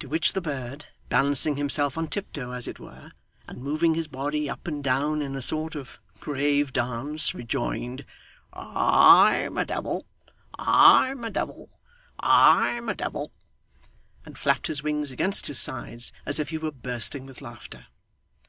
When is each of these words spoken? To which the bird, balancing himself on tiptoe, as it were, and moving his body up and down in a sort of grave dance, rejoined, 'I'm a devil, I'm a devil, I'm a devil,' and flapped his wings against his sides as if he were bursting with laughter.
To 0.00 0.08
which 0.08 0.32
the 0.32 0.40
bird, 0.40 0.86
balancing 1.08 1.54
himself 1.54 1.96
on 1.96 2.08
tiptoe, 2.08 2.50
as 2.50 2.66
it 2.66 2.80
were, 2.80 3.12
and 3.46 3.62
moving 3.62 3.94
his 3.94 4.08
body 4.08 4.50
up 4.50 4.66
and 4.66 4.82
down 4.82 5.22
in 5.22 5.36
a 5.36 5.40
sort 5.40 5.76
of 5.76 6.00
grave 6.18 6.72
dance, 6.72 7.32
rejoined, 7.32 8.04
'I'm 8.52 9.56
a 9.56 9.64
devil, 9.64 10.04
I'm 10.58 11.22
a 11.22 11.30
devil, 11.30 11.70
I'm 12.18 12.88
a 12.88 12.94
devil,' 12.96 13.30
and 14.26 14.36
flapped 14.36 14.66
his 14.66 14.82
wings 14.82 15.12
against 15.12 15.46
his 15.46 15.60
sides 15.60 16.12
as 16.26 16.40
if 16.40 16.48
he 16.48 16.58
were 16.58 16.72
bursting 16.72 17.24
with 17.24 17.40
laughter. 17.40 17.86